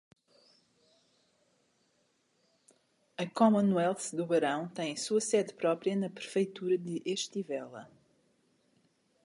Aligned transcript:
A 3.19 3.27
Commonwealth 3.27 4.15
do 4.17 4.25
barão 4.25 4.67
tem 4.67 4.97
sua 4.97 5.21
sede 5.21 5.53
própria 5.53 5.95
na 5.95 6.09
prefeitura 6.09 6.75
de 6.75 7.03
Estivella. 7.05 7.87